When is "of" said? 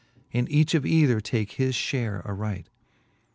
0.73-0.83